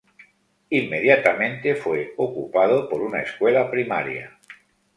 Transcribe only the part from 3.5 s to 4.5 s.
primaria.